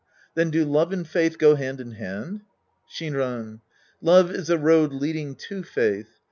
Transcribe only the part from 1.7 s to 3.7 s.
in hand? Shinran.